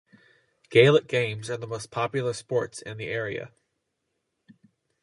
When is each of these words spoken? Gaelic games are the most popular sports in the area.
Gaelic 0.71 1.07
games 1.07 1.47
are 1.51 1.57
the 1.57 1.67
most 1.67 1.91
popular 1.91 2.33
sports 2.33 2.81
in 2.81 2.97
the 2.97 3.05
area. 3.05 3.51